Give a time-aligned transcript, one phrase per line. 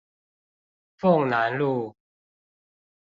[0.97, 1.95] 鳳楠路